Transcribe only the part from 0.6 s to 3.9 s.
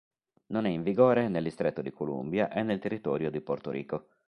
è in vigore nel Distretto di Columbia e nel territorio di Porto